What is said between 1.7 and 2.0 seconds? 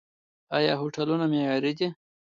دي؟